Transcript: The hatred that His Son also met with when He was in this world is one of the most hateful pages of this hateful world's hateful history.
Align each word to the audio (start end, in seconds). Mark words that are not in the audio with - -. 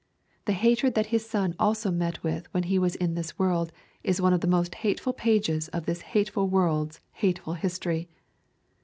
The 0.45 0.53
hatred 0.53 0.95
that 0.95 1.05
His 1.13 1.29
Son 1.29 1.53
also 1.59 1.91
met 1.91 2.23
with 2.23 2.51
when 2.55 2.63
He 2.63 2.79
was 2.79 2.95
in 2.95 3.13
this 3.13 3.37
world 3.37 3.71
is 4.03 4.19
one 4.19 4.33
of 4.33 4.41
the 4.41 4.47
most 4.47 4.73
hateful 4.81 5.13
pages 5.13 5.67
of 5.67 5.85
this 5.85 6.01
hateful 6.01 6.49
world's 6.49 7.01
hateful 7.13 7.53
history. 7.53 8.09